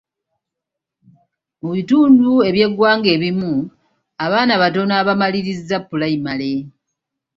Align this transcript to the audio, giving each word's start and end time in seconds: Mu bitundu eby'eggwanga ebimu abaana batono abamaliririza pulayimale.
Mu 1.61 1.69
bitundu 1.75 2.29
eby'eggwanga 2.47 3.09
ebimu 3.15 3.53
abaana 4.25 4.53
batono 4.61 4.93
abamaliririza 5.01 5.77
pulayimale. 5.89 6.51